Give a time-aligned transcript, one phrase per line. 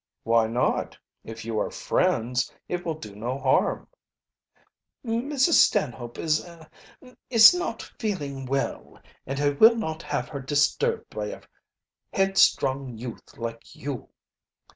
[0.23, 0.97] "Why not?
[1.23, 3.87] If you are friends, it will do no harm."
[5.05, 5.59] "Mrs.
[5.63, 6.67] Stanhope is er
[7.29, 11.41] is not feeling well, and I will not have her disturbed by a
[12.11, 14.09] headstrong youth like you."